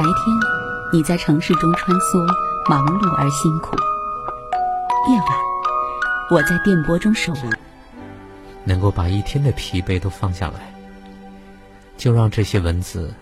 [0.00, 0.34] 白天
[0.90, 2.26] 你在城市中穿梭，
[2.70, 3.76] 忙碌而辛苦；
[5.10, 5.26] 夜晚
[6.30, 7.46] 我在电波中守护。
[8.64, 10.72] 能够把一天的疲惫都放下来，
[11.98, 13.12] 就让这些文字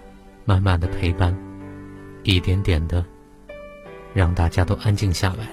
[0.45, 1.37] 慢慢的陪伴，
[2.23, 3.05] 一点点的
[4.15, 5.49] 让大家都安静下来。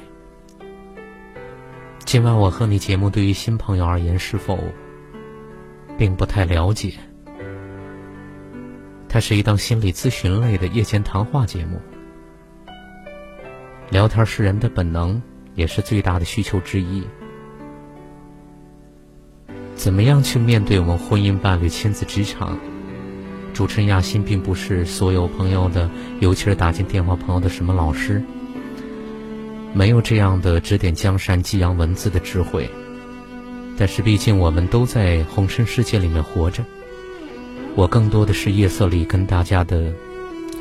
[2.05, 4.59] 今晚我和你节目对于新朋友而言是否
[5.97, 6.93] 并不太了解？
[9.15, 11.79] 它是一档心理咨询类的夜间谈话节目。
[13.89, 15.21] 聊天是人的本能，
[15.53, 17.01] 也是最大的需求之一。
[19.73, 22.59] 怎么样去面对我们婚姻、伴侣、亲子、职场？
[23.53, 25.89] 主持人亚欣并不是所有朋友的，
[26.19, 28.21] 尤其是打进电话朋友的什么老师，
[29.73, 32.69] 没有这样的指点江山、激扬文字的智慧。
[33.77, 36.65] 但是毕竟我们都在红尘世界里面活着，
[37.75, 39.93] 我更多的是夜色里跟大家的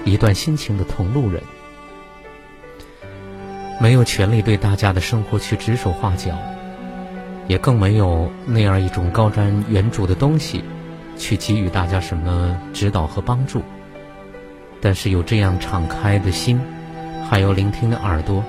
[0.05, 1.43] 一段心情的同路人，
[3.81, 6.37] 没有权利对大家的生活去指手画脚。
[7.47, 10.65] 也更没有那样一种高瞻远瞩的东西，
[11.19, 13.61] 去给予大家什么指导和帮助。
[14.81, 16.59] 但是有这样敞开的心，
[17.29, 18.43] 还有聆听的耳朵，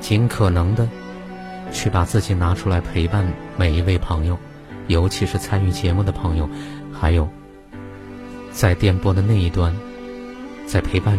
[0.00, 0.88] 尽可能的
[1.72, 4.38] 去把自己拿出来陪伴每一位朋友，
[4.86, 6.48] 尤其是参与节目的朋友，
[6.92, 7.28] 还有
[8.58, 9.72] 在电波的那一端，
[10.66, 11.16] 在陪伴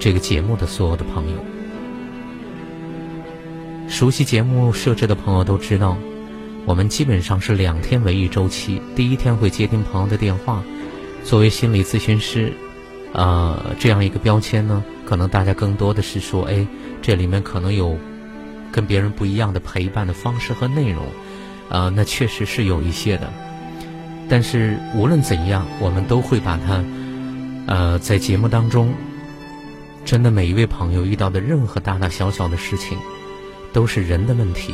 [0.00, 1.36] 这个节目的所有的朋友。
[3.90, 5.98] 熟悉节目设置的朋友都知道，
[6.64, 8.80] 我们基本上是两天为一周期。
[8.94, 10.64] 第一天会接听朋友的电话，
[11.24, 12.54] 作为心理咨询师，
[13.12, 16.66] 呃，这样一个标签呢，可能大家更多的是说，哎，
[17.02, 17.98] 这里面可能有
[18.72, 21.04] 跟别人不一样的陪伴的方式和内容，
[21.68, 23.30] 呃，那确实是有一些的。
[24.28, 26.84] 但是无论怎样，我们都会把它，
[27.66, 28.92] 呃，在节目当中，
[30.04, 32.98] 真的每一位朋友遇到的任何大大小小的事情。
[33.72, 34.72] 都是人的问题，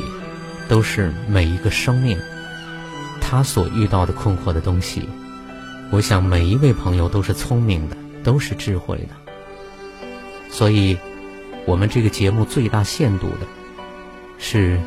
[0.69, 2.17] 都是每一个生命
[3.21, 5.09] 他所遇到的困惑的东西。
[5.91, 9.09] 我想每一位朋友都是聪明的，都是智慧的。
[10.51, 10.97] 所以，
[11.67, 13.39] 我们这个节目最大限度的，
[14.39, 14.79] 是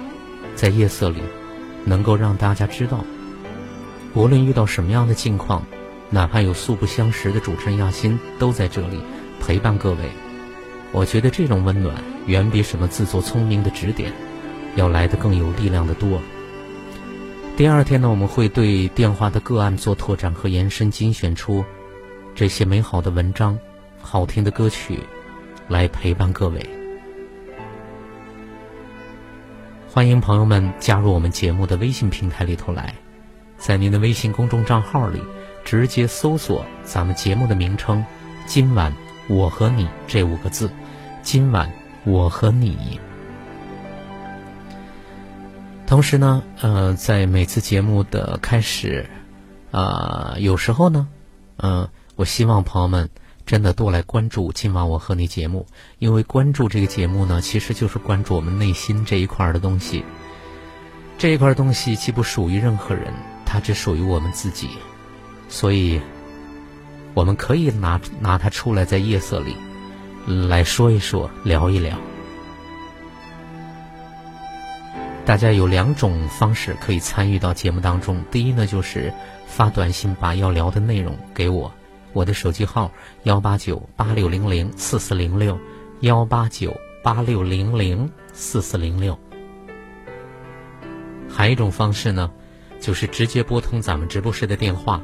[0.55, 1.19] 在夜色里，
[1.83, 3.03] 能够让大家知道，
[4.15, 5.61] 无论遇到什么样的境况，
[6.09, 8.99] 哪怕有素不相识的主持人亚欣都在这里
[9.41, 10.09] 陪伴各位。
[10.93, 11.95] 我觉得这种温暖。
[12.25, 14.11] 远比什么自作聪明的指点
[14.75, 16.19] 要来的更有力量的多。
[17.55, 21.63] 第二天呢，我们会对电话的个案做拓展和延伸，精选出
[22.33, 23.55] 这些美好的文章、
[24.01, 24.99] 好听的歌曲，
[25.67, 26.67] 来陪伴各位。
[29.87, 32.95] 欢迎朋友们加入我们节目的微信平台里头来，
[33.57, 35.21] 在您的微信公众账号里
[35.63, 38.05] 直接搜索咱们节目的名称
[38.45, 38.93] “今晚
[39.27, 40.69] 我和你”这五个字，
[41.21, 41.71] 今晚。
[42.07, 42.99] 我和你。
[45.87, 49.09] 同时呢，呃，在每次节目的开始，
[49.71, 51.07] 啊，有时候呢，
[51.57, 53.09] 嗯，我希望朋友们
[53.43, 55.65] 真的多来关注今晚我和你节目，
[55.97, 60.05] 因为关注这个节目呢，其实就是关注我们内心这一块的东西。
[61.17, 63.11] 这一块东西既不属于任何人，
[63.55, 64.67] 它只属于我们自己，
[65.47, 66.01] 所以
[67.13, 69.55] 我们可以拿拿它出来，在夜色里。
[70.49, 71.97] 来说一说，聊一聊。
[75.23, 78.21] 大家有两种方式可以参与到节目当中。
[78.29, 79.13] 第一呢，就是
[79.47, 81.71] 发短信把要聊的内容给我，
[82.11, 82.91] 我的手机号
[83.23, 85.57] 幺八九八六零零四四零六
[86.01, 89.17] 幺八九八六零零四四零六。
[91.29, 92.29] 还有一种方式呢，
[92.85, 95.01] 就是直接拨通咱们直播室的电话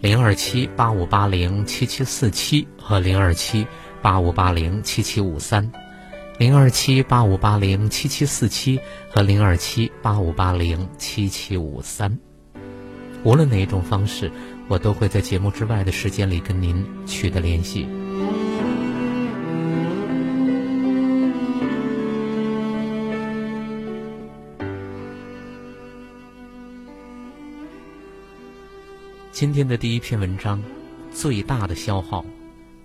[0.00, 3.66] 零二七八五八零七七四七和零二七。
[4.02, 5.70] 八五八零七七五三，
[6.38, 12.18] 零二七八五八零七七四七和零二七八五八零七七五三，
[13.24, 14.32] 无论哪一种方式，
[14.68, 17.86] 我都会在节目之外的时间里跟您取得联系。
[29.40, 30.62] 今天的第一篇文章，
[31.14, 32.22] 最大的消耗。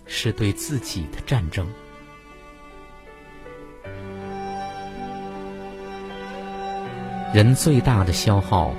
[0.05, 1.67] 是对自己的战争。
[7.33, 8.73] 人最大的消耗，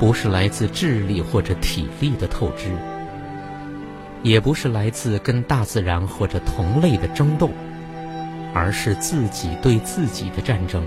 [0.00, 2.74] 不是来自智力或者体力的透支，
[4.22, 7.50] 也不是来自跟大自然或者同类的争斗，
[8.54, 10.82] 而是自己对自己的战争。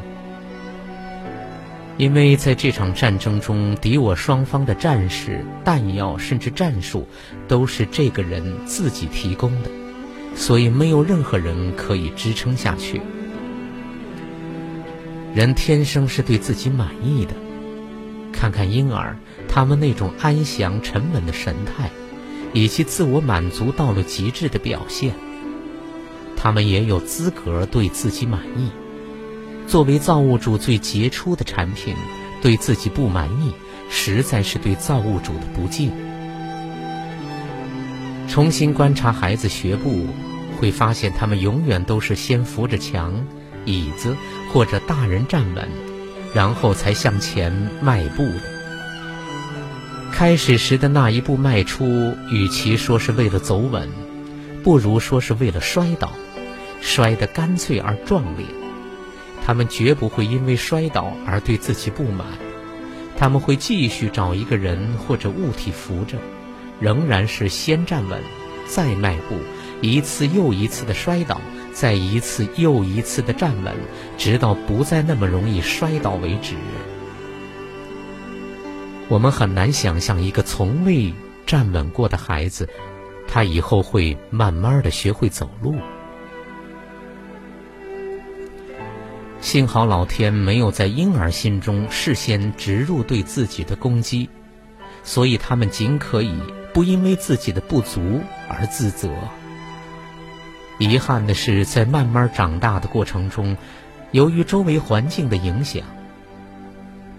[1.97, 7.07] 因为在这场战争中，敌我双方的战士、弹药甚至战术，
[7.47, 9.69] 都是这个人自己提供的，
[10.35, 13.01] 所以没有任何人可以支撑下去。
[15.33, 17.33] 人天生是对自己满意的，
[18.33, 21.89] 看看婴儿，他们那种安详沉稳的神态，
[22.51, 25.13] 以及自我满足到了极致的表现，
[26.35, 28.69] 他们也有资格对自己满意。
[29.67, 31.95] 作为造物主最杰出的产品，
[32.41, 33.51] 对自己不满意，
[33.89, 35.91] 实在是对造物主的不敬。
[38.27, 40.07] 重新观察孩子学步，
[40.59, 43.25] 会发现他们永远都是先扶着墙、
[43.65, 44.15] 椅子
[44.51, 45.67] 或者大人站稳，
[46.33, 47.51] 然后才向前
[47.81, 48.41] 迈步的。
[50.11, 53.89] 开始时的那一步迈出，与其说是为了走稳，
[54.63, 56.11] 不如说是为了摔倒，
[56.81, 58.45] 摔得干脆而壮烈。
[59.45, 62.25] 他们绝不会因为摔倒而对自己不满，
[63.15, 66.17] 他们会继续找一个人或者物体扶着。
[66.81, 68.19] 仍然是先站稳，
[68.65, 69.37] 再迈步，
[69.81, 71.39] 一次又一次的摔倒，
[71.71, 73.73] 再一次又一次的站稳，
[74.17, 76.55] 直到不再那么容易摔倒为止。
[79.07, 81.13] 我们很难想象一个从未
[81.45, 82.67] 站稳过的孩子，
[83.27, 85.75] 他以后会慢慢的学会走路。
[89.45, 94.27] 幸好老天没有在婴儿心中事先植入对自己的攻击，
[95.03, 96.35] 所以他们仅可以。
[96.73, 99.07] 不因为自己的不足而自责。
[100.79, 103.55] 遗憾的是，在慢慢长大的过程中，
[104.09, 105.83] 由于周围环境的影响，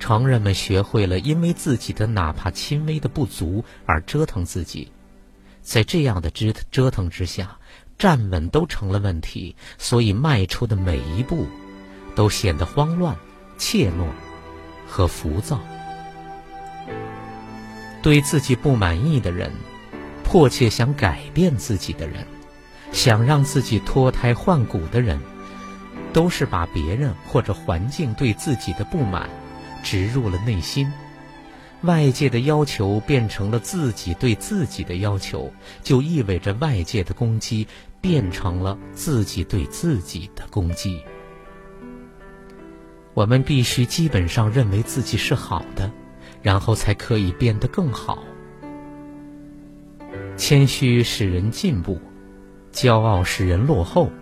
[0.01, 4.91] 成人们学会了因为自己的哪怕轻微的不足而折腾自己。
[5.63, 7.57] 在这样的折折腾之下，
[7.97, 11.47] 站稳都成了问题，所以迈出的每一步
[12.17, 13.15] 都显得慌乱、
[13.57, 14.09] 怯懦
[14.89, 15.61] 和浮躁。
[18.03, 19.53] 对自己不满意的人，
[20.25, 22.27] 迫切想改变自己的人，
[22.91, 25.21] 想让自己脱胎换骨的人，
[26.13, 29.29] 都是把别人或者环境对自己的不满
[29.83, 30.93] 植入了内心，
[31.83, 35.53] 外界的要求变成了自己对自己的要求，
[35.83, 37.67] 就意味着外界的攻击
[38.01, 41.03] 变成了自己对自己的攻击。
[43.17, 45.91] 我们必须基本上认为自己是好的。
[46.43, 48.23] 然后才可以变得更好。
[50.37, 51.99] 谦虚使人进步，
[52.73, 54.13] 骄傲使人落后。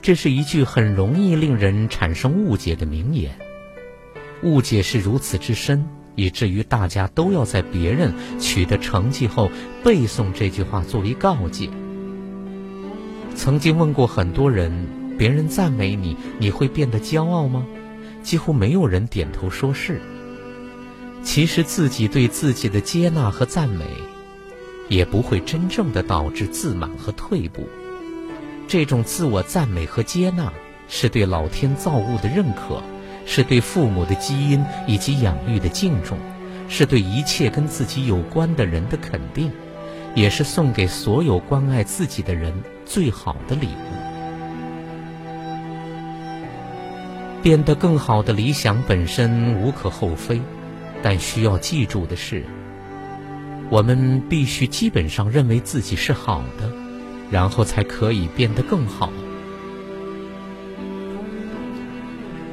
[0.00, 3.36] 这是一句很容易令人产生误解的名言。
[4.44, 9.50] 误解是如此之深，以至于大家都要在别人取得成绩后
[9.82, 11.68] 背诵这句话作为告诫。
[13.34, 14.86] 曾经问过很多人，
[15.18, 17.66] 别人赞美你，你会变得骄傲吗？
[18.22, 20.00] 几乎没有人点头说是。
[21.22, 23.84] 其实自己对自己的接纳和赞美，
[24.88, 27.68] 也不会真正的导致自满和退步。
[28.66, 30.52] 这种自我赞美和接纳，
[30.88, 32.82] 是对老天造物的认可，
[33.24, 36.18] 是对父母的基因以及养育的敬重，
[36.68, 39.52] 是对一切跟自己有关的人的肯定，
[40.14, 42.52] 也是送给所有关爱自己的人
[42.84, 44.01] 最好的礼物。
[47.42, 50.40] 变得更好的理想本身无可厚非。
[51.02, 52.44] 但需要记住的是，
[53.70, 56.70] 我们必须基本上认为自己是好的，
[57.28, 59.12] 然后才可以变得更好。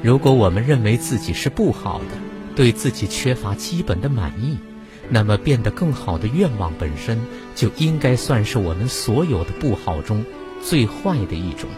[0.01, 2.17] 如果我们认为自己是不好的，
[2.55, 4.57] 对自己缺乏基本的满意，
[5.09, 7.19] 那么变得更好的愿望本身
[7.53, 10.25] 就应该算是我们所有的不好中
[10.63, 11.69] 最坏的一种。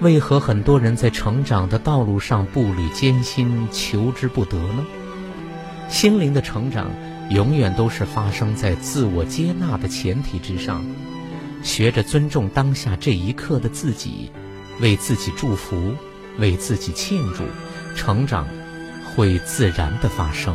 [0.00, 4.84] 为何很多人在成长的道路上步履艰辛，求之不得呢？
[5.88, 6.90] 心灵的成长
[7.30, 10.84] 永远都是发生在自我接纳的前提之上，
[11.62, 14.30] 学着尊重当下这一刻的自己，
[14.80, 15.94] 为自己祝福，
[16.38, 17.44] 为自己庆祝，
[17.96, 18.46] 成长
[19.14, 20.54] 会自然的发生。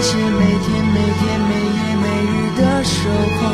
[0.00, 3.47] 那些每天每天每夜每日的守候，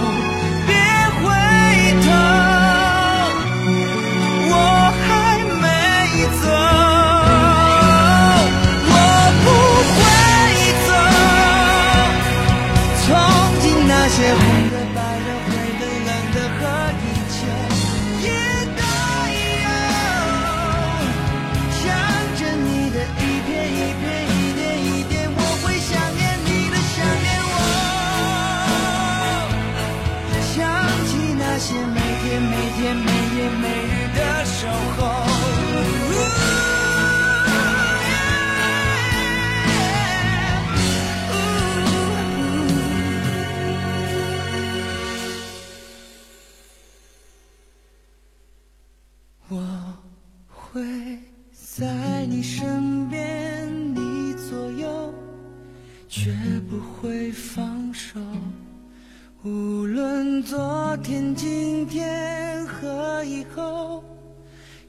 [61.05, 64.03] 天，今天和以后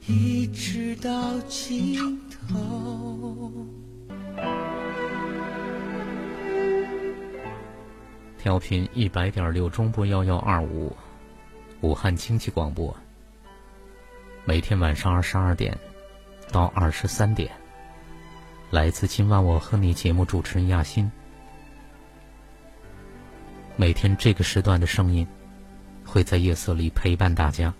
[0.06, 1.38] 一直到
[8.38, 10.96] 调频一百点六中波幺幺二五，
[11.82, 12.96] 武汉经济广播。
[14.46, 15.76] 每天晚上二十二点
[16.50, 17.50] 到二十三点，
[18.70, 21.10] 来自今晚我和你节目主持人亚欣。
[23.76, 25.26] 每天这个时段的声音，
[26.16, 27.74] 会在夜色里陪伴大家。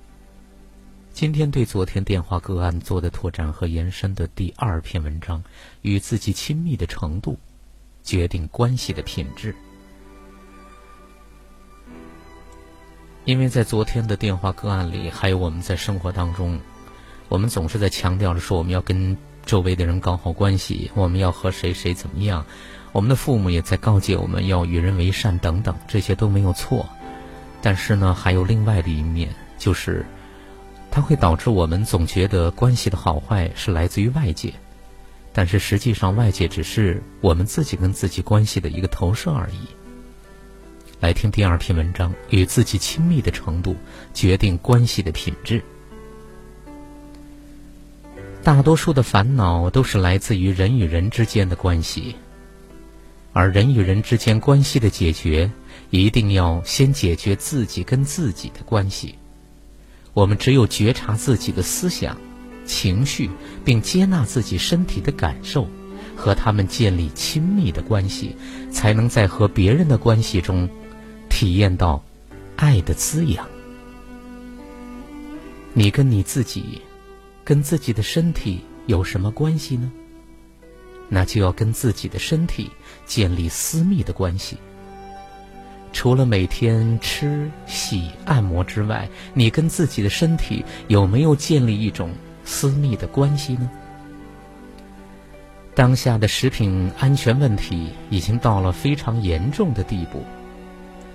[1.14, 5.42] 今天对昨天电话个案做的拓展和延伸的第二篇文章，
[5.80, 7.38] 与自己亲密的程度，
[8.02, 9.56] 决定关系的品质。
[13.24, 16.60] 因为在昨天的电话个案里，还有我们在生活当中，
[17.30, 19.16] 我们总是在强调着说，我们要跟
[19.46, 22.44] 周围的人搞好关系，我们要和谁谁怎么样，
[22.92, 26.86] 我们的父母也在告诫我们要与人为善等等，这些都没有错。
[27.66, 30.06] 但是呢，还有另外的一面，就是
[30.88, 34.54] 它会导致我们总觉得关系的好坏是来自于外界，
[35.32, 39.66] 但是实际上外界只是我们自己跟自己关系的一个投射而已。
[41.00, 43.74] 来听第二篇文章，与自己亲密的程度
[44.14, 45.60] 决定关系的品质。
[48.44, 52.14] 大多数的烦恼都是来自于人与人之间的关系，
[53.32, 55.50] 而人与人之间关系的解决，
[55.90, 59.14] 一定要先解决自己跟自己的关系。
[60.12, 62.16] 我们只有觉察自己的思想、
[62.64, 63.30] 情绪，
[63.64, 65.68] 并接纳自己身体的感受，
[66.16, 68.34] 和他们建立亲密的关系，
[68.70, 70.68] 才能在和别人的关系中。
[71.28, 72.02] 体验到
[72.56, 73.46] 爱的滋养，
[75.74, 76.80] 你跟你自己，
[77.44, 79.92] 跟自己的身体有什么关系呢？
[81.10, 82.70] 那就要跟自己的身体
[83.04, 84.56] 建立私密的关系。
[86.06, 92.12] 除了每天吃、洗、按摩之外，你跟自己的身体有没有建立一种
[92.44, 93.68] 私密的关系呢？
[95.74, 100.22] 当下的食品安全问题已经到了非常严重的地步。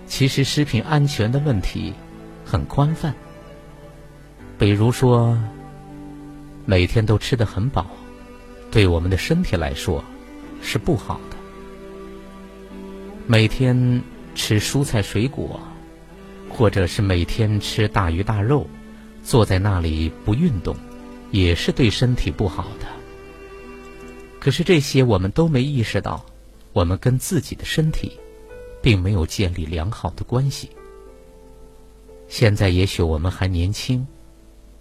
[0.08, 1.94] 其实食品安全的问题
[2.44, 3.16] 很宽泛，
[4.60, 5.42] 比如说
[6.66, 7.88] 每天都吃得很饱，
[8.70, 10.04] 对我们的身体来说
[10.62, 11.38] 是不好的；
[13.26, 14.04] 每天
[14.36, 15.60] 吃蔬菜水果，
[16.50, 18.68] 或者是每天吃大鱼大肉，
[19.24, 20.76] 坐在那里不运动，
[21.32, 22.88] 也是对身体不好的。
[24.40, 26.26] 可是这些我们都没意识到，
[26.74, 28.18] 我们跟自己的身体。
[28.82, 30.72] 并没有建立良好的关系。
[32.28, 34.08] 现在也许我们还年轻，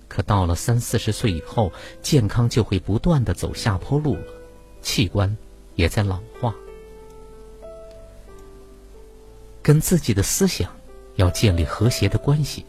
[0.08, 4.24] 可到了三四十岁以后，健康就会不断的走下坡路了，
[4.80, 5.36] 器官
[5.74, 6.54] 也在老化。
[9.70, 10.68] 跟自己的思想
[11.14, 12.66] 要建立和谐的关系。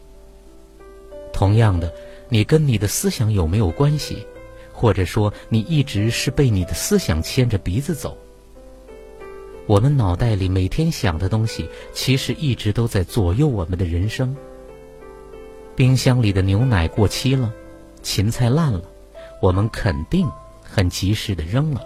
[1.32, 1.92] 同样的，
[2.28, 4.24] 你跟你的思想有没有关系？
[4.72, 8.16] 或者说，你一直是被你的思想牵着鼻子走？
[9.66, 14.36] 我们脑袋里每天想的东西，其实一直都在左右我们的人生。
[15.74, 17.52] 冰箱里的牛奶过期了，
[18.00, 18.80] 芹菜烂了，
[19.40, 20.30] 我们肯定
[20.62, 21.82] 很及时的扔了。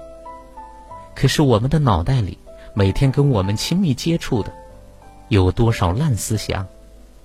[1.15, 2.37] 可是我们的脑袋里，
[2.75, 4.53] 每天跟我们亲密接触的，
[5.29, 6.67] 有多少烂思想、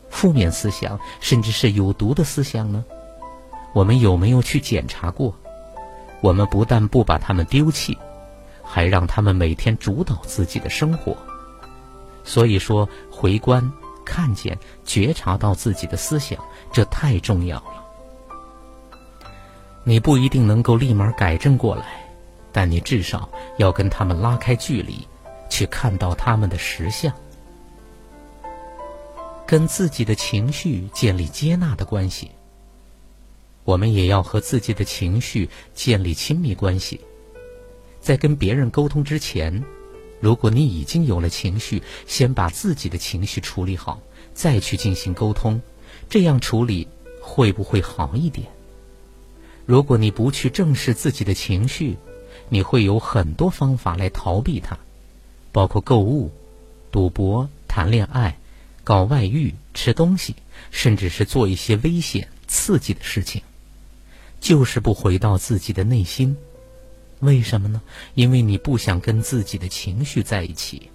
[0.09, 2.83] 负面思想，甚至是有毒的思想呢？
[3.73, 5.35] 我们有没有去检查过？
[6.21, 7.97] 我们不但不把它们丢弃。
[8.63, 11.17] 还让他们每天主导自己的生活，
[12.23, 13.69] 所以说回观、
[14.05, 16.39] 看见、觉察到自己的思想，
[16.71, 17.83] 这太重要了。
[19.83, 21.83] 你不一定能够立马改正过来，
[22.53, 23.27] 但你至少
[23.57, 25.05] 要跟他们拉开距离，
[25.49, 27.11] 去看到他们的实相，
[29.51, 32.31] 跟自己的情绪建立接纳的关系。
[33.65, 37.01] 我们也要和自己的情绪建立亲密关系。
[37.99, 39.61] 在跟别人沟通之前，
[40.21, 43.99] 如果你已经有了情绪，先把自己的情绪处理好，
[44.33, 45.61] 再去进行沟通，
[46.09, 46.87] 这样处理
[47.21, 48.47] 会不会好一点？
[49.65, 51.97] 如果你不去正视自己的情绪，
[52.47, 54.77] 你会有很多方法来逃避它，
[55.51, 56.31] 包括购物、
[56.89, 58.37] 赌博、谈恋爱、
[58.83, 60.35] 搞外遇、吃东西，
[60.71, 63.41] 甚至是做一些危险、刺激的事情，
[64.39, 66.35] 就是不回到自己的内心。
[67.19, 67.81] 为什么呢？
[68.15, 70.89] 因为你不想跟自己的情绪在一起。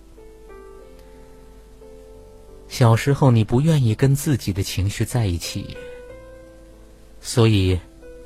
[2.69, 5.76] 小时候你不愿意跟自己的情绪在一起，
[7.21, 7.78] 所以，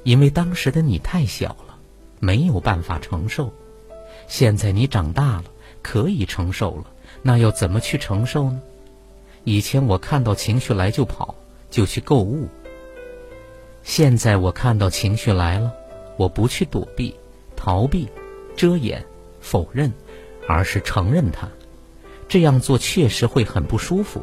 [0.02, 1.78] 因为当时的你太小了，
[2.20, 3.52] 没有办法承受。
[4.26, 5.44] 现在你长大了，
[5.82, 6.86] 可以承受了，
[7.20, 8.62] 那要怎么去承受呢？
[9.50, 11.34] 以前我看到情绪来就跑，
[11.70, 12.46] 就去购物。
[13.82, 15.72] 现在我看到情绪来了，
[16.16, 17.16] 我不去躲避。
[17.56, 18.08] 逃避、
[18.54, 19.04] 遮掩、
[19.40, 19.92] 否认，
[20.48, 21.48] 而是承认它。
[22.28, 24.22] 这样做确实会很不舒服，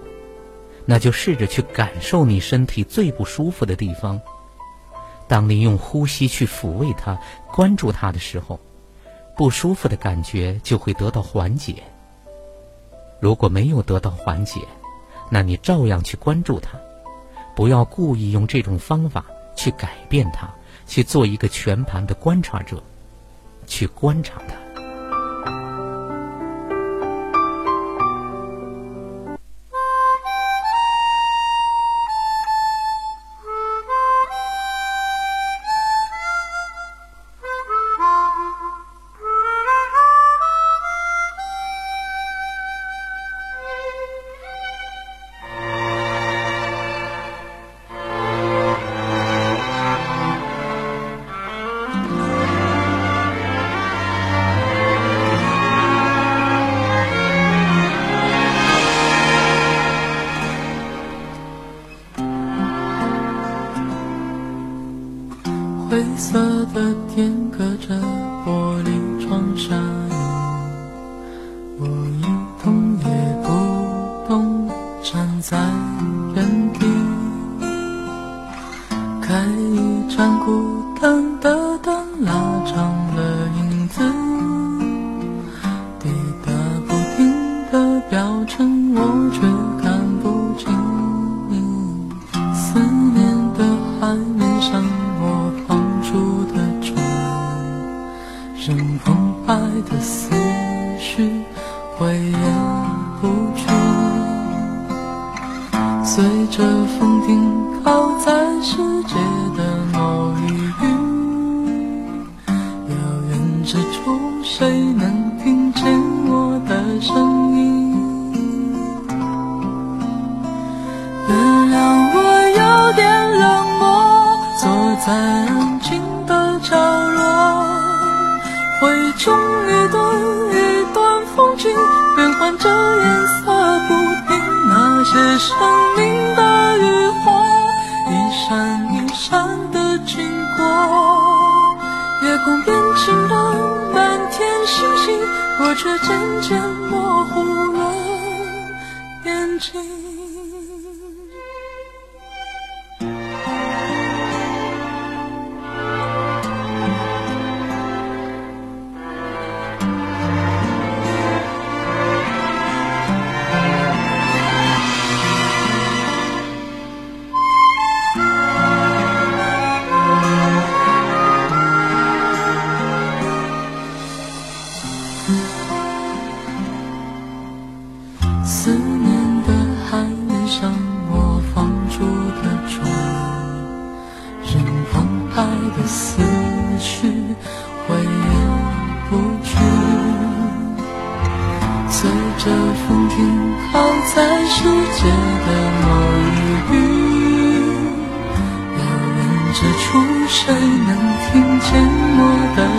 [0.85, 4.21] 那就试着去感受你身体最不舒服的地方。
[5.27, 7.19] 当你用呼吸去抚慰它、
[7.53, 8.61] 关注它的时候，
[9.35, 11.83] 不舒服的感觉就会得到缓解。
[13.19, 14.61] 如果没有得到缓解，
[15.29, 16.77] 那你照样去关注他，
[17.55, 20.49] 不要故意用这种方法去改变他，
[20.85, 22.81] 去做一个全盘的观察者。
[23.65, 24.55] 去观察他。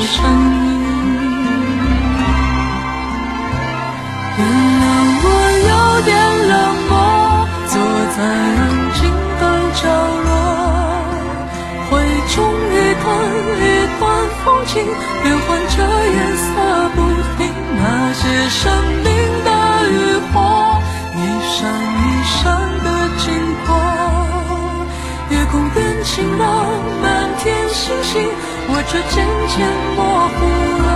[0.09, 0.66] 声音。
[4.38, 4.40] 原
[4.81, 4.85] 谅
[5.23, 5.27] 我
[5.68, 5.73] 有
[6.07, 6.11] 点
[6.49, 6.53] 冷
[6.88, 6.90] 漠，
[7.66, 7.73] 坐
[8.16, 8.61] 在安
[8.94, 8.99] 静
[9.40, 9.42] 的
[9.75, 9.81] 角
[10.27, 10.29] 落，
[11.90, 12.37] 回忆中
[12.73, 13.07] 一段
[13.61, 13.64] 一
[13.99, 14.01] 段
[14.44, 14.75] 风景
[15.23, 15.77] 变换着
[16.16, 16.47] 颜色，
[16.94, 16.97] 不
[17.37, 17.40] 停
[17.77, 17.83] 那
[18.14, 18.61] 些生
[19.05, 19.07] 命
[19.44, 19.49] 的
[19.90, 19.92] 余
[20.33, 20.37] 火，
[21.16, 21.18] 一
[21.53, 21.57] 闪
[21.99, 22.38] 一闪
[22.85, 22.87] 的
[23.18, 23.27] 经
[23.66, 23.68] 过，
[25.31, 26.47] 夜空变晴朗，
[27.03, 27.07] 满
[27.38, 28.28] 天星星。
[28.90, 29.14] 却渐
[29.48, 29.57] 渐
[29.96, 29.98] 模
[30.29, 30.38] 糊
[30.83, 30.87] 了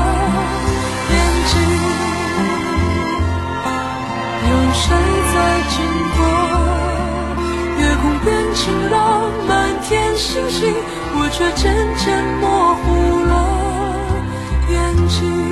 [1.11, 1.15] 眼
[1.47, 1.53] 睛。
[4.49, 4.85] 有谁
[5.33, 5.35] 在
[5.69, 5.75] 经
[6.17, 6.19] 过？
[7.79, 8.97] 夜空变晴了，
[9.47, 9.51] 满
[9.83, 10.75] 天星星，
[11.15, 11.63] 我却渐
[11.99, 12.05] 渐
[12.41, 12.85] 模糊
[13.27, 13.31] 了
[14.71, 14.75] 眼
[15.09, 15.52] 睛。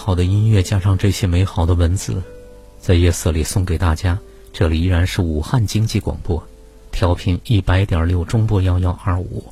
[0.00, 2.22] 好的音乐加上这些美好的文字，
[2.80, 4.18] 在夜色里送给大家。
[4.50, 6.42] 这里依然是武汉经济广播，
[6.90, 9.44] 调频一百点六中波幺幺二五，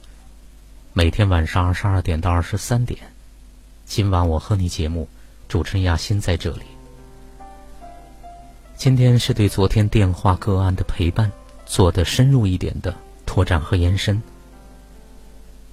[0.95, 2.99] 每天晚上二十二点到二十三点。
[3.85, 5.07] 今晚我和你节目，
[5.49, 6.63] 主持人亚欣在这里。
[8.75, 11.31] 今天是对昨天电话个案的陪伴
[11.67, 14.23] 做的深入一点的拓展和延伸。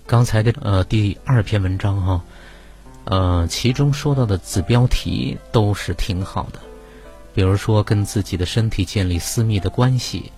[0.05, 2.21] 刚才的呃第二篇文章哈、
[3.05, 6.59] 呃，其中说到的子标题都是挺好的，
[7.33, 10.31] 比如说跟自己的身体建立私密的关系，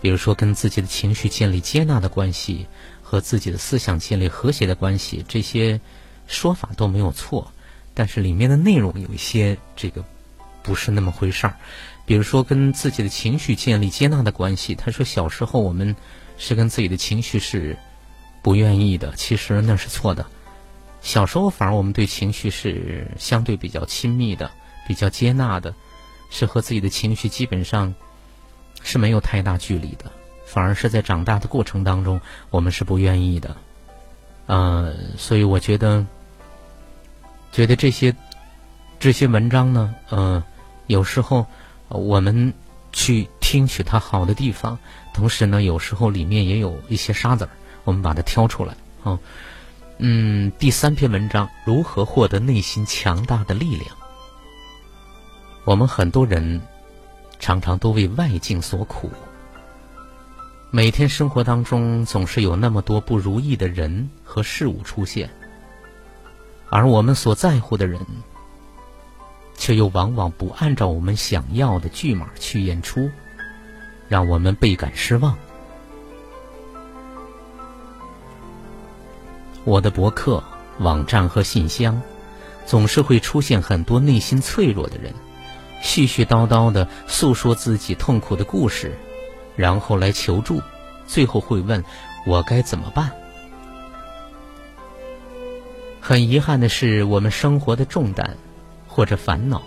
[0.00, 2.66] 比如说跟自己的情绪建立接纳的关系，
[3.02, 5.80] 和自己的思想建立和谐的关系，这些
[6.28, 7.50] 说法都没有错，
[7.94, 10.04] 但是里面的内容有一些这个
[10.62, 11.56] 不是那么回事儿。
[12.06, 15.96] 比如说跟自己的情绪建立接纳的关系，他说小时候我们
[16.38, 17.76] 是跟自己的情绪是
[18.40, 20.24] 不愿意的，其实那是错的。
[21.04, 24.50] 小时候反而我们对情绪是相对比较亲密的，
[24.88, 25.72] 比较接纳的，
[26.30, 27.94] 是和自己的情绪基本上
[28.82, 30.10] 是没有太大距离的。
[30.46, 33.54] 反而是在长大的过程当中，我们是不愿意的。
[34.46, 36.04] 呃，所以我觉得，
[37.52, 38.14] 觉得这些
[38.98, 40.42] 这些文章呢，呃，
[40.86, 41.46] 有时候
[41.88, 42.52] 我们
[42.92, 44.78] 去听取它好的地方，
[45.12, 47.50] 同时呢，有时候里面也有一些沙子儿，
[47.84, 49.18] 我们把它挑出来啊。
[50.06, 53.96] 嗯，第三篇文章如何获得内心强大的力量？
[55.64, 56.60] 我们很多人
[57.38, 59.10] 常常都为外境所苦，
[60.70, 65.30] 每天生活当中总是有那么多不如意的人和事物出现，
[66.68, 67.98] 而我们所在乎的人，
[69.56, 73.10] 却又往往不按照我们想要的剧码去演出，
[74.06, 75.34] 让我们倍感失望。
[79.64, 80.42] 我的博客、
[80.78, 82.00] 网站和信箱，
[82.66, 85.12] 总是会出现很多内心脆弱的人，
[85.82, 88.96] 絮絮叨叨的诉说自己痛苦的故事，
[89.56, 90.60] 然后来求助，
[91.06, 91.82] 最后会问
[92.26, 93.10] 我该怎么办。
[96.00, 98.36] 很遗憾的是，我们生活的重担
[98.86, 99.62] 或者烦恼，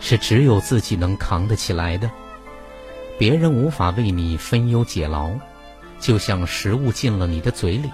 [0.00, 2.10] 是只有自己能扛得起来的。
[3.18, 5.30] 别人无法为你分忧解劳，
[6.00, 7.90] 就像食物进了你的嘴里，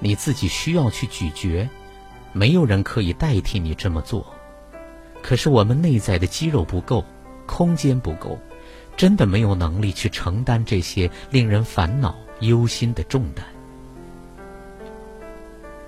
[0.00, 1.68] 你自己需要去咀嚼，
[2.32, 4.26] 没有人可以代替你这么做。
[5.22, 7.04] 可是我们内在的肌肉不够，
[7.46, 8.38] 空间不够，
[8.96, 13.44] 真的没有能力去承担这些令人烦恼、忧心的重担。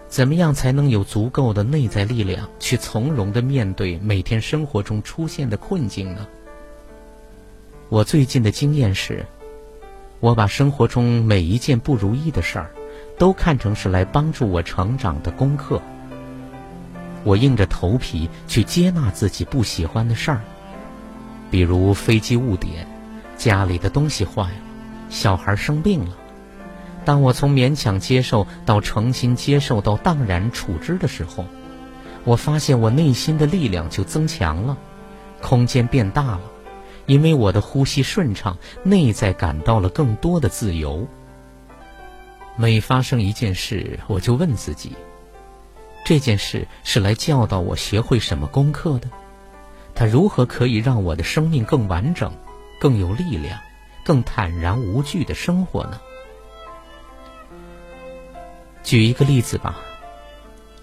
[0.09, 6.27] 怎么样才能有足够的内在力量，去从容的面对每天生活中出现的困境呢？
[7.89, 9.27] 我最近的经验是，
[10.21, 12.71] 我把生活中每一件不如意的事儿，
[13.19, 15.81] 都看成是来帮助我成长的功课。
[17.25, 20.41] 我硬着头皮去接纳自己不喜欢的事儿，
[21.51, 22.87] 比如飞机误点、
[23.37, 24.57] 家里的东西坏了、
[25.09, 26.17] 小孩生病了。
[27.05, 31.45] 当我从勉强接受到诚心接受到荡然处之的时候，
[32.25, 34.77] 我发现我内心的力量就增强了，
[35.41, 36.41] 空间变大了。
[37.07, 41.07] 因为我的呼吸顺畅，内在感到了更多的自由。
[42.57, 44.95] 每发生一件事，我就问自己：
[46.05, 49.09] 这件事是来教导我学会什么功课的？
[49.95, 52.33] 它如何可以让我的生命更完整、
[52.81, 53.59] 更有力量、
[54.05, 56.01] 更坦然无惧的生活呢？
[58.83, 59.77] 举一个例子吧，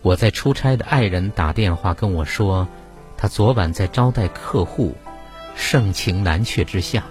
[0.02, 2.68] 我在出差的爱人打电话跟我说，
[3.18, 4.96] 他昨晚在招待客户。
[5.56, 7.04] 盛情难却之下，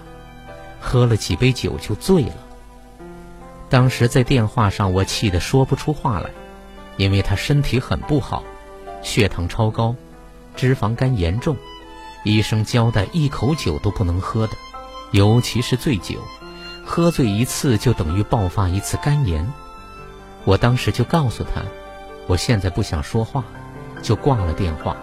[0.81, 2.35] 喝了几杯酒就醉了。
[3.73, 6.29] 当时在电话上，我气得说不出话来，
[6.95, 8.43] 因为他身体很不好，
[9.01, 9.95] 血糖超高，
[10.55, 11.57] 脂肪肝严重，
[12.23, 14.53] 医生交代一口酒都不能喝的，
[15.09, 16.19] 尤其是醉酒，
[16.85, 19.51] 喝醉一次就等于爆发一次肝炎。
[20.43, 21.63] 我当时就告诉他，
[22.27, 23.43] 我现在不想说话，
[24.03, 24.95] 就挂了电话。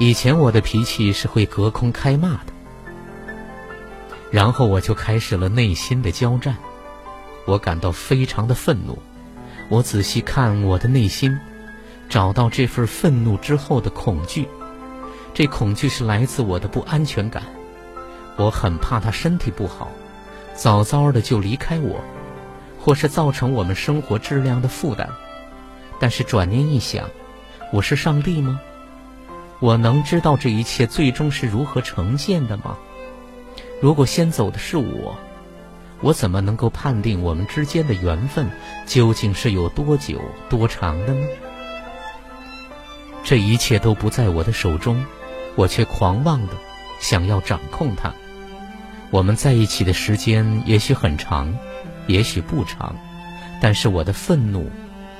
[0.00, 2.52] 以前我的脾气是会隔空开骂的，
[4.34, 6.56] 然后我就开始了内心的交战。
[7.44, 8.98] 我感到非常的愤怒。
[9.68, 11.38] 我仔细看我的内心，
[12.08, 14.48] 找到这份愤怒之后的恐惧。
[15.32, 17.44] 这恐惧是来自我的不安全感。
[18.34, 19.88] 我很怕他身体不好，
[20.52, 22.00] 早早的就离开我，
[22.80, 25.08] 或是造成我们生活质量的负担。
[26.00, 27.08] 但是转念一想，
[27.72, 28.60] 我是上帝吗？
[29.60, 32.76] 我能知道这一切最终是如何呈现的吗？
[33.84, 35.14] 如果先走的是我，
[36.00, 38.50] 我怎么能够判定我们之间的缘分
[38.86, 40.18] 究竟是有多久、
[40.48, 41.26] 多长的呢？
[43.22, 45.04] 这一切都不在我的手中，
[45.54, 46.54] 我却狂妄的
[46.98, 48.10] 想要掌控它。
[49.10, 51.54] 我们在一起的时间也许很长，
[52.06, 52.96] 也许不长，
[53.60, 54.70] 但是我的愤怒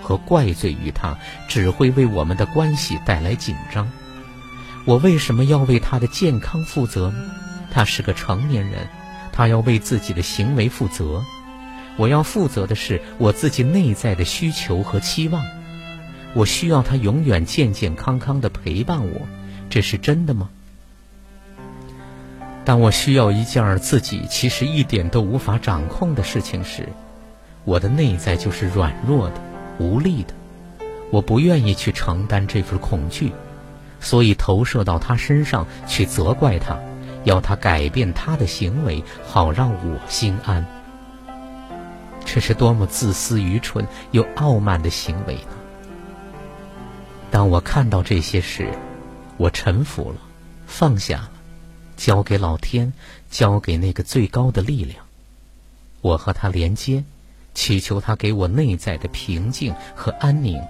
[0.01, 1.19] 和怪罪于他，
[1.51, 3.87] 只会为我们的关系带来紧张。
[4.87, 7.31] 我为什么要为他的健康负责呢？
[7.75, 8.87] 他是个成年人，
[9.33, 11.25] 他要为自己的行为负责。
[11.97, 15.45] 我要负责的是我自己内在的需求和期望。
[16.35, 19.21] 我需要他永远健健康康的陪伴我，
[19.69, 20.49] 这是真的吗？
[22.65, 26.89] 当我需要一件自己其实一点都无法掌控的事情时，
[27.65, 29.35] 我的内在就是软弱的、
[29.79, 30.33] 无力的。
[31.11, 33.33] 我不愿意去承担这份恐惧。
[34.01, 36.79] 所以投射到他身上去责怪他，
[37.25, 40.65] 要他改变他的行为，好让我心安。
[42.25, 45.57] 这是多么自私、愚蠢又傲慢的行为呢？
[47.31, 48.69] 当我看到这些时，
[49.37, 50.19] 我臣服了，
[50.67, 51.31] 放下了，
[51.97, 52.93] 交给老天，
[53.31, 55.05] 交给那个最高的力量。
[56.01, 57.03] 我和他连接，
[57.55, 60.61] 祈求他给我内在的平静和安宁，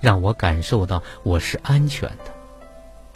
[0.00, 2.35] 让我感受到我是安全的。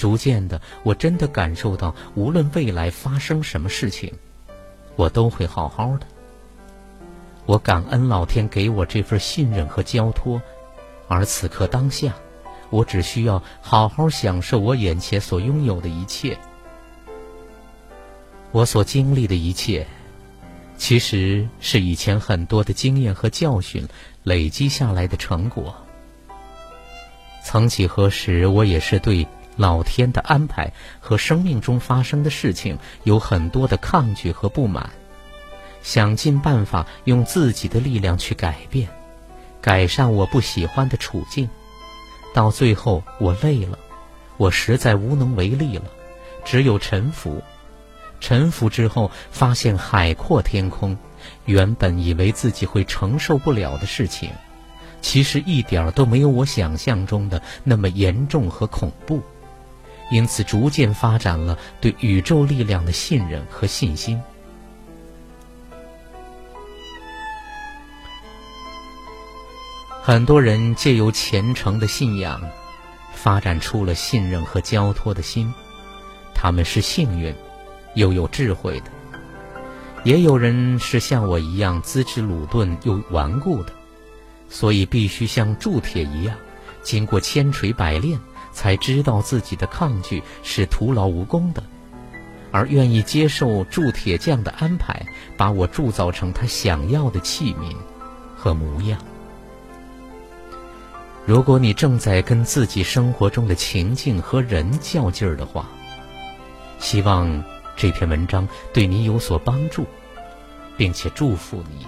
[0.00, 4.10] 逐渐的，我真的感受到，无论未来发生什么事情，
[4.96, 6.06] 我都会好好的。
[7.44, 10.40] 我感恩老天给我这份信任和交托，
[11.06, 12.14] 而此刻当下，
[12.70, 16.38] 我只需要好好享受我眼前所拥有的一切。
[18.52, 19.86] 我所经历的一切，
[20.78, 23.86] 其实是以前很多的经验和教训
[24.22, 25.74] 累积下来的成果。
[27.44, 29.26] 曾几何时，我也是对。
[29.61, 34.88] 老天的安排和生命中发生的事情有很多的抗拒和不满，
[35.83, 38.88] 想尽办法用自己的力量去改变、
[39.61, 41.46] 改善我不喜欢的处境，
[42.33, 43.79] 到最后我累了，
[44.38, 45.85] 我实在无能为力了，
[46.42, 47.42] 只有臣服。
[48.18, 50.96] 臣服之后，发现海阔天空，
[51.44, 54.31] 原本以为自己会承受不了的事情，
[55.03, 59.23] 其实一点都没有我想象中的那么严重和恐怖。
[60.11, 64.20] 因此逐渐发展了对宇宙力量的信任和信心。
[70.03, 72.40] 很多人借由虔诚的信仰，
[73.14, 75.53] 发展出了信任和交托的心。
[76.35, 77.35] 他们是幸运，
[77.94, 78.90] 又有智慧的；
[80.03, 83.73] 也有人是像我一样资质鲁钝又顽固的，
[84.49, 86.35] 所以必须像铸铁一样，
[86.83, 88.18] 经过千锤百炼，
[88.61, 91.62] 才知道自己的抗拒是徒劳无功的，
[92.53, 97.75] 而愿意接受铸铁匠的安排，把我铸造成他想要的器皿
[98.37, 98.99] 和模样。
[101.25, 105.66] 如果你正在跟自己生活中的情境和人较劲儿的话，
[106.79, 107.42] 希望
[107.77, 109.87] 这篇文章对你有所帮助，
[110.77, 111.87] 并且祝福你。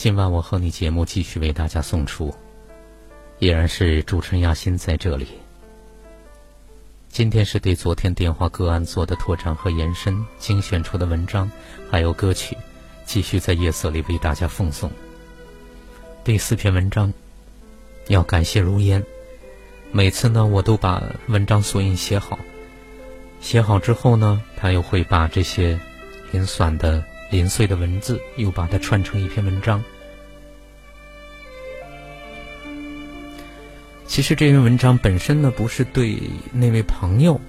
[0.00, 2.34] 今晚我和你节目继续为大家送出，
[3.38, 5.26] 依然是主持人亚欣在这里。
[7.10, 11.50] 今天是对昨天电话个案做的拓展和延伸，精选出的文章
[11.90, 12.56] 还有歌曲，
[13.04, 14.90] 继续在夜色里为大家奉送。
[16.24, 17.12] 第四篇文章，
[18.08, 19.04] 要感谢如烟。
[19.92, 22.38] 每次呢，我都把文章索引写好，
[23.42, 25.78] 写好之后呢，他又会把这些
[26.32, 27.04] 零散的。
[27.30, 29.82] 零碎的文字又把它串成一篇文章。
[34.06, 36.18] 其实这篇文章本身呢，不是对
[36.52, 37.40] 那位朋友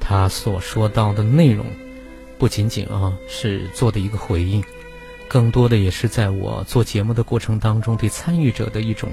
[0.00, 1.64] 他所说到的内容，
[2.36, 4.62] 不仅仅啊是做的一个回应，
[5.28, 9.12] 更多的也是在我做节目的过程当中对参与者的一种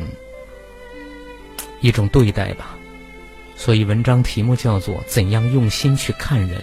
[1.81, 2.75] 一种对待吧。
[3.55, 6.59] 所以文章题目叫做《怎样用心去看人》。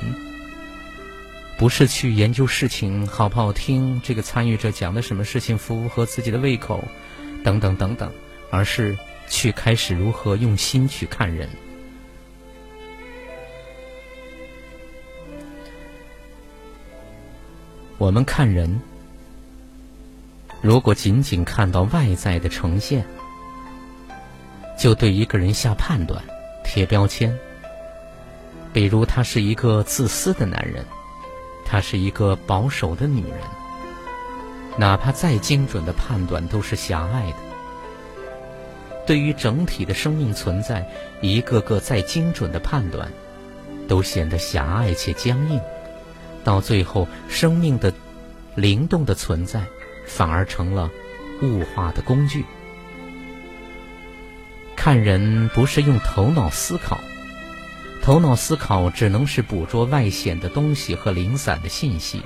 [1.59, 6.85] 不是去研究事情好不好听，这个参与者讲的什么事情符合自己的胃口，
[7.43, 8.13] 等等等等，
[8.49, 8.97] 而是
[9.29, 11.49] 去开始如何用心去看人。
[17.99, 18.81] 我们看人，
[20.63, 23.05] 如果仅仅看到外在的呈现，
[24.79, 26.23] 就对一个人下判断、
[26.63, 27.37] 贴标签，
[28.73, 30.85] 比如他是一个自私的男人。
[31.71, 33.41] 她是一个保守的女人，
[34.79, 37.37] 哪怕再精准的判断都是狭隘的。
[39.07, 40.89] 对于整体的生命存在，
[41.21, 43.13] 一个个再精准的判断，
[43.87, 45.61] 都显得狭隘且僵硬。
[46.43, 47.93] 到最后，生命的
[48.55, 49.63] 灵动的存在，
[50.07, 50.91] 反而成了
[51.43, 52.47] 物化的工具。
[54.75, 56.99] 看人不是用头脑思考。
[58.09, 62.23] 头脑思考只能是捕捉外显的东西和零散的信息，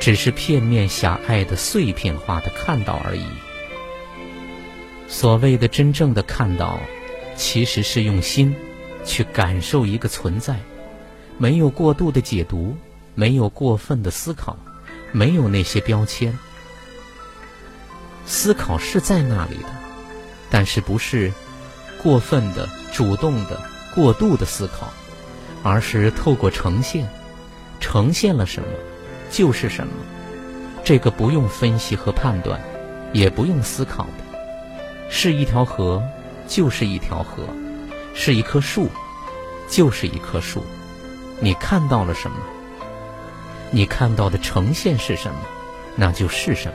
[0.00, 3.26] 只是片面狭隘的碎片化的看到而已。
[5.06, 6.80] 所谓的真正的看到，
[7.36, 8.56] 其实是用心
[9.04, 10.58] 去感受一个存在，
[11.36, 12.74] 没有过度的解读，
[13.14, 14.56] 没有过分的思考，
[15.12, 16.38] 没有那些标签。
[18.24, 19.68] 思考是在那里的，
[20.48, 21.30] 但是不是
[22.02, 23.60] 过分的、主动的、
[23.94, 24.92] 过度的思考，
[25.62, 27.08] 而是透过呈现，
[27.80, 28.68] 呈现了什么
[29.30, 29.92] 就是什么。
[30.84, 32.60] 这个不用分析和判断，
[33.12, 36.02] 也不用思考的，是一条河
[36.46, 37.48] 就是一条河，
[38.14, 38.88] 是一棵树
[39.68, 40.64] 就是一棵树。
[41.40, 42.36] 你看到了什么？
[43.70, 45.38] 你看到的呈现是什么？
[45.96, 46.74] 那就是什么。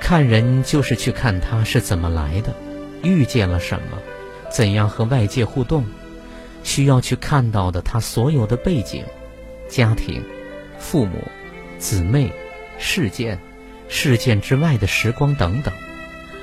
[0.00, 2.52] 看人就是去看他是怎么来的，
[3.02, 3.98] 遇见了什么，
[4.52, 5.86] 怎样和外界互动，
[6.62, 9.04] 需要去看到的他所有的背景、
[9.68, 10.22] 家庭、
[10.78, 11.24] 父母。
[11.78, 12.32] 姊妹、
[12.78, 13.40] 事件、
[13.88, 15.74] 事件之外的时光等等，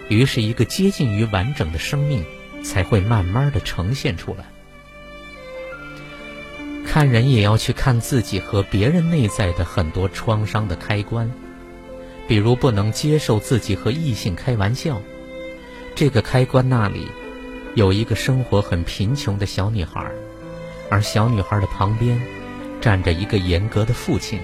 [0.09, 2.25] 于是，一个接近于完整的生命
[2.61, 4.43] 才会慢慢的呈现出来。
[6.85, 11.31] 看人也要去看自己和别人内在的很多创伤的开关，
[12.27, 15.01] 比如不能接受自己和异性开玩笑，
[15.95, 17.07] 这个开关那里
[17.75, 20.05] 有一个生活很贫穷的小女孩，
[20.89, 22.19] 而小女孩的旁边
[22.81, 24.39] 站着一个严格的父亲。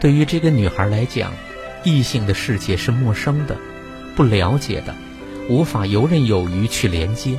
[0.00, 1.32] 对于这个女孩来讲，
[1.84, 3.56] 异性的世界是陌生的、
[4.16, 4.94] 不了解的，
[5.48, 7.38] 无法游刃有余去连接。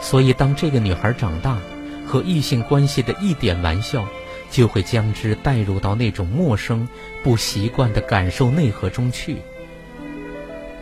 [0.00, 1.58] 所以，当这个女孩长大，
[2.06, 4.06] 和异性关系的一点玩笑，
[4.50, 6.86] 就会将之带入到那种陌生、
[7.24, 9.38] 不习惯的感受内核中去。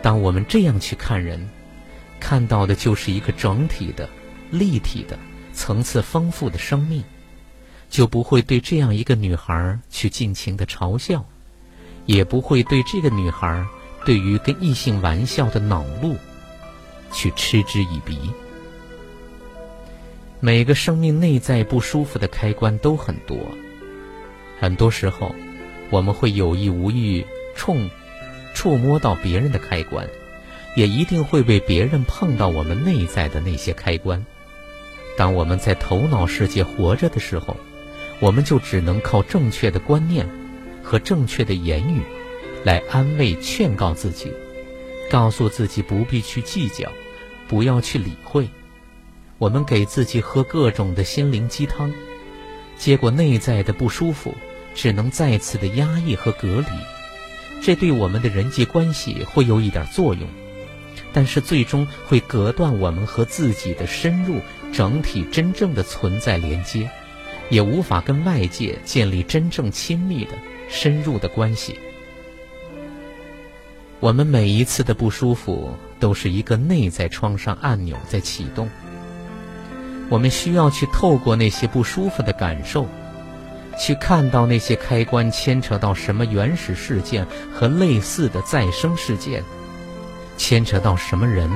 [0.03, 1.49] 当我们这样去看人，
[2.27, 4.09] 看到的就是一个整体的、
[4.49, 5.15] 立体的、
[5.53, 7.03] 层次丰富的生命。
[7.87, 11.23] 就不会对这样一个女孩去尽情的嘲笑，
[12.07, 13.63] 也不会对这个女孩
[14.05, 16.17] 对于跟异性玩笑的恼怒
[17.11, 18.17] 去嗤之以鼻。
[20.39, 23.37] 每个生命内在不舒服的开关都很多，
[24.59, 25.33] 很多时候
[25.91, 27.23] 我们会有意无意
[27.55, 27.87] 冲
[28.55, 30.09] 触摸到别人的开关，
[30.75, 34.25] 也一定会被别人碰到我们内在的那些开关。
[35.17, 37.55] 当我们在头脑世界活着的时候。
[38.21, 40.25] 我们就只能靠正确的观念
[40.81, 41.99] 和正确的言语
[42.63, 44.31] 来安慰、劝告自己，
[45.11, 46.89] 告诉自己不必去计较，
[47.49, 48.47] 不要去理会。
[49.37, 51.91] 我们给自己喝各种的心灵鸡汤，
[52.77, 54.33] 结果内在的不舒服
[54.73, 56.67] 只能再次的压抑和隔离。
[57.61, 60.25] 这对我们的人际关系会有一点作用，
[61.13, 64.39] 但是最终会隔断我们和自己的深入、
[64.73, 66.89] 整体、真正的存在连接。
[67.51, 70.31] 也无法跟外界建立真正亲密的、
[70.67, 71.77] 深入的关系。
[73.99, 78.67] 我们每一次的不舒服，都是一个内在创伤按钮在启动。
[80.09, 82.87] 我们需要去透过那些不舒服的感受，
[83.79, 89.43] 去看到那些开关牵扯到什么原始事件和类似的再生事件，
[90.37, 91.49] 牵扯到什么人。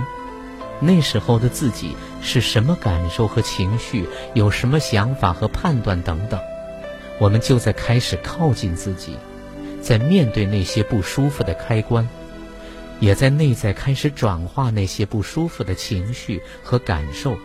[0.81, 6.39] 那时候的自己是什么感受和情绪，有什么想法和判断等等，
[7.19, 9.17] 我们就在开始靠近自己，
[9.81, 12.07] 在面对那些不舒服的开关，
[13.01, 17.37] 也在内在开始转化那些不舒服的情绪和感受，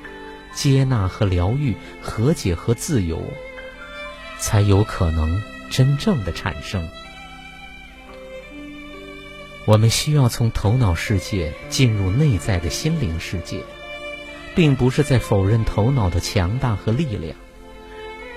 [0.54, 3.20] 接纳和疗愈，和解和自由，
[4.38, 6.88] 才有可能真正的产生。
[9.66, 13.60] 我们需要从头脑世界进入内在的心灵世界，
[14.54, 17.34] 并不是在否认头脑的强大和力量，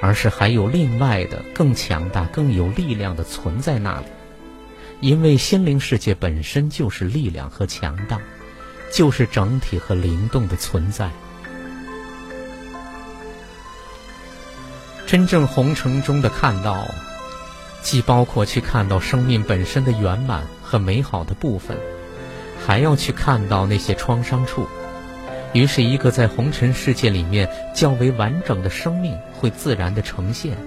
[0.01, 4.05] 而是还有另外的更强大、更有力量的存在那里。
[5.01, 8.19] 因为心灵世界本身就是力量和强大，
[8.91, 11.09] 就是整体和灵动的存在。
[15.05, 16.88] 真正红尘中的看到。
[17.84, 21.78] 既包括去看到生命本身的圆满和美好的部分，
[22.65, 24.68] 还要去看到那些创伤处。
[25.53, 30.57] 于是，一个在红尘世界里面较为完整的生命会自然的呈现。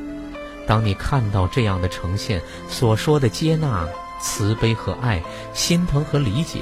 [0.66, 3.86] 当你看到这样的呈现，所说的接纳、
[4.22, 5.20] 慈悲和爱、
[5.52, 6.60] 心疼和理解，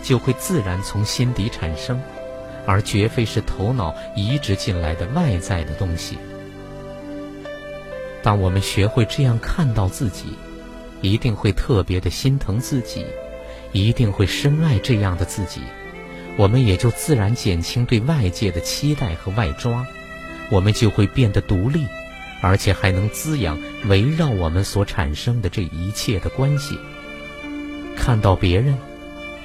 [0.00, 2.00] 就会自然从心底产生，
[2.66, 6.16] 而绝非是头脑移植进来的外在的东西。
[8.22, 10.36] 当我们学会这样看到自己，
[11.00, 13.04] 一定会特别的心疼自己，
[13.72, 15.60] 一定会深爱这样的自己，
[16.36, 19.86] 我们也就自然减轻对外界的期待和外抓，
[20.50, 21.86] 我们就会变得独立，
[22.40, 26.78] 而且还能滋养围绕我们所产生的这一切的关系。
[27.96, 28.76] 看到别人，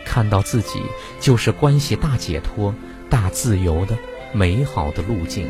[0.05, 0.81] 看到自己，
[1.19, 2.73] 就是关系大解脱、
[3.09, 3.97] 大自由的
[4.33, 5.47] 美好的路径。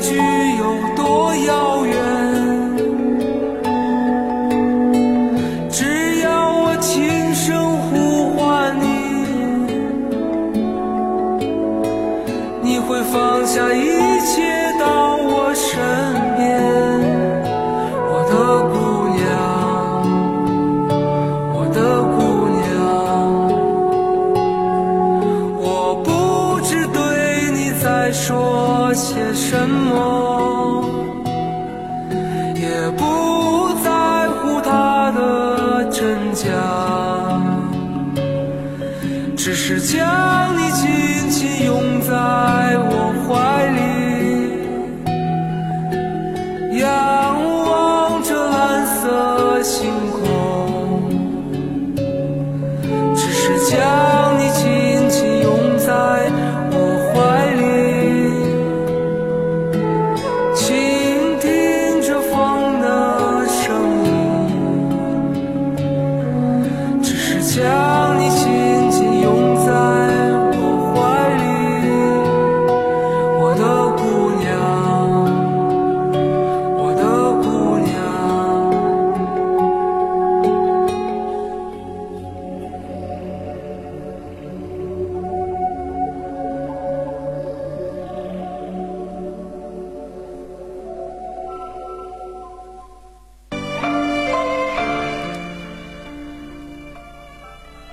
[0.00, 0.16] 距
[0.56, 1.79] 有多遥远？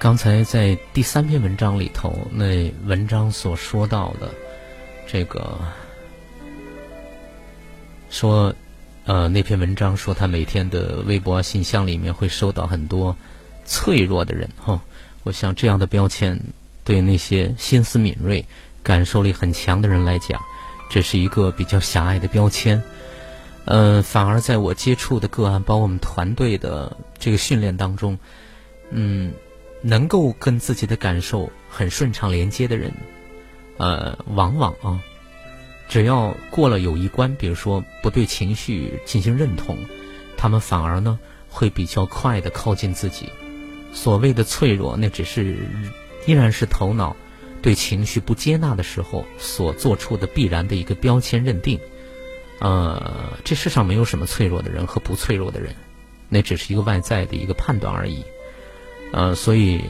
[0.07, 4.33] 刚才在第三篇文章里头那文章所说到的
[5.05, 5.59] 这个
[8.09, 8.55] 说
[9.03, 13.13] 呃那篇文章说他每天的微博信箱里面会收到很多
[13.65, 14.81] 脆弱的人哈
[15.23, 16.39] 我想这样的标签
[16.85, 18.45] 对那些心思敏锐
[18.81, 20.41] 感受力很强的人来讲
[20.89, 22.81] 这是一个比较狭隘的标签。
[23.65, 28.17] 呃反而在我接触的个案包括我们团队的这个训练当中
[28.91, 29.33] 嗯
[29.82, 32.91] 能够跟自己的感受很顺畅连接的人
[33.78, 35.01] 呃往往啊
[35.88, 39.78] 只要过了有一关比如说不对情绪进行认同
[40.36, 41.19] 他们反而呢
[41.49, 43.30] 会比较快的靠近自己。
[43.93, 45.57] 所谓的脆弱那只是
[46.28, 47.15] 依然是头脑
[47.61, 51.80] 对情绪不接纳的时候所做出的必然的一个标签认定。
[52.59, 55.75] 呃这世上没有什么脆弱的人和不脆弱的人
[56.30, 58.23] 那只是一个外在的一个判断而已。
[59.11, 59.81] 呃，所以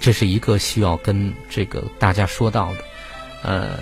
[0.00, 2.78] 这是一个需要跟这个大家说到的。
[3.42, 3.78] 呃，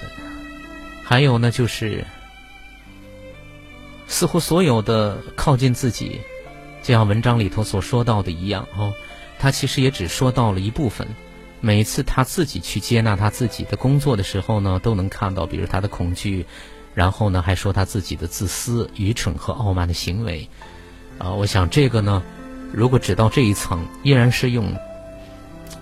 [1.04, 2.04] 还有呢，就是
[4.06, 6.20] 似乎所有的靠近自己，
[6.82, 8.92] 就像文章里头所说到的一样，哦，
[9.38, 11.06] 他其实也只说到了一部分。
[11.60, 16.46] 每次他自己去接纳他自己的工作的时候呢，都能看到，比如他的恐惧。
[16.92, 20.48] 然后呢，还说他自己的自私、愚蠢和傲慢的行为，
[21.18, 22.20] 啊，我想这个呢，
[22.72, 24.72] 如果只到这一层，依然是用，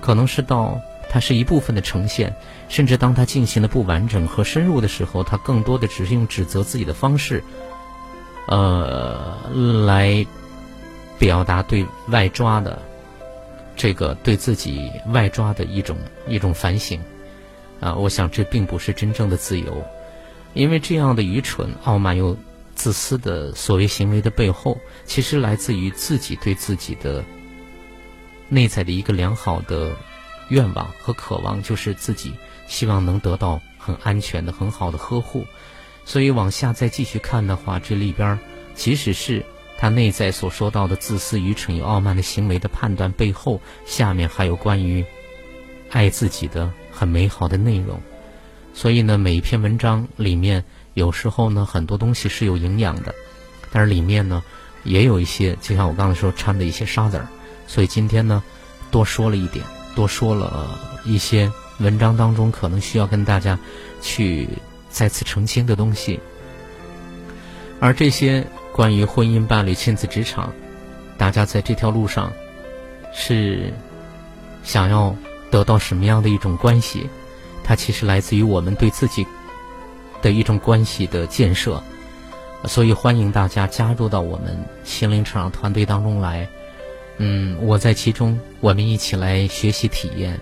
[0.00, 0.80] 可能是到
[1.10, 2.34] 它是一部分的呈现，
[2.68, 7.42] 甚至当它进行的不完整和深入的时候，它更多的只是用指责自己的方式，
[8.46, 9.36] 呃，
[9.86, 10.24] 来
[11.18, 12.80] 表达对外抓的
[13.76, 17.00] 这个对自己外抓的一种一种反省，
[17.80, 19.84] 啊，我想这并不是真正的自由。
[20.54, 22.36] 因为这样的愚蠢、傲慢又
[22.78, 27.24] 自私的所谓行为的背后，其实来自于自己对自己的
[28.48, 29.96] 内在的一个良好的
[30.48, 32.32] 愿望和渴望，就是自己
[32.68, 35.44] 希望能得到很安全的、很好的呵护。
[36.04, 38.38] 所以往下再继续看的话，这里边
[38.76, 39.44] 即使是
[39.76, 45.04] 他内在所说到的自私、愚蠢与傲慢的行为的判断背后，下面还有关于
[45.90, 48.00] 爱自己的很美好的内容。
[48.72, 50.64] 所以呢，每一篇文章里面
[50.98, 53.14] 有时候呢，很多东西是有营养的，
[53.70, 54.42] 但是里面呢，
[54.82, 57.26] 也有一些，就像我刚才说掺的一些沙子儿。
[57.68, 58.42] 所以今天呢，
[58.90, 63.56] 多说了一点，多说了一些文章当中可能需要跟大家
[64.02, 64.48] 去
[64.90, 66.18] 再次澄清的东西。
[67.78, 70.52] 而这些关于婚姻、伴侣、亲子、职场，
[71.16, 72.32] 大家在这条路上
[73.14, 73.72] 是
[74.64, 75.14] 想要
[75.48, 77.08] 得到什么样的一种关系？
[77.62, 79.24] 它其实来自于我们对自己
[80.20, 81.82] 的一种关系的建设，
[82.64, 86.48] 所以欢迎大家加入到我们心灵成长团队当中来。
[87.18, 90.38] 嗯，我在其中，我们一起来学习体验，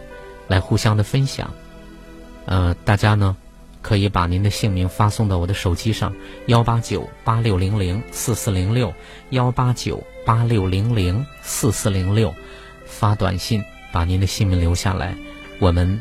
[0.46, 1.50] 来互相的分享。
[2.44, 3.36] 呃，大家呢
[3.80, 6.14] 可以把您的姓名发送到我的手机上，
[6.46, 8.92] 幺八九八六零零四四零六，
[9.30, 12.34] 幺八九八六零零四四零六，
[12.84, 13.62] 发短信
[13.92, 15.16] 把您的姓名留下来，
[15.58, 16.00] 我们。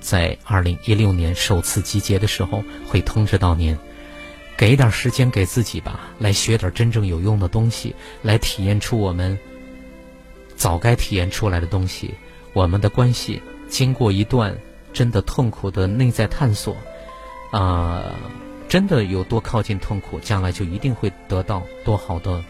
[0.00, 3.78] 在二零一六年首次集结的时候，会通知到您。
[4.56, 9.38] 给点时间给自己吧，来学点真正有用的东西，来体验出我们
[10.54, 12.14] 早该体验出来的东西。
[12.52, 14.58] 我们的关系经过一段
[14.92, 16.76] 真的痛苦的内在探索，
[17.52, 18.02] 啊，
[18.68, 22.44] 真的有多靠近痛苦，将来就一定会得到多好的、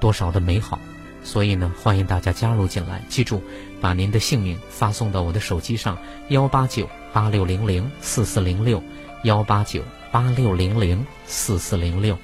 [0.00, 0.80] 多少的美好。
[1.22, 3.00] 所以呢，欢迎大家加入进来。
[3.08, 3.42] 记住，
[3.84, 8.82] 把您的姓名发送到我的手机上，幺八九八六零零四四零六，
[9.24, 12.16] 幺八九八六零零四四零六。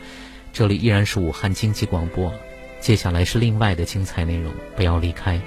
[0.54, 2.32] 这里依然是武汉经济广播，
[2.80, 5.38] 接下来是另外的精彩内容，不要离开。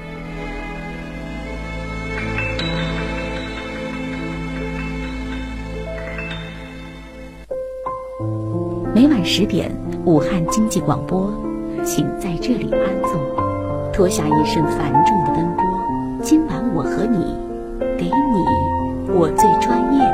[8.94, 11.34] 每晚十点，武汉经济广播，
[11.84, 13.34] 请在这里安坐。
[13.92, 15.63] 脱下一身繁重的奔波，
[16.24, 17.18] 今晚我和你，
[17.98, 18.12] 给你
[19.14, 20.13] 我最专业。